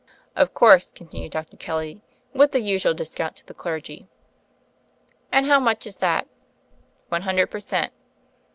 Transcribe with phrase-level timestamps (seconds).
[0.35, 1.57] "Of course," continued Dr.
[1.57, 2.01] Kelly,
[2.33, 4.07] "with the usual discount to the clergy."
[5.31, 6.27] "And how much is that?"
[7.09, 7.93] "One hundred per cent."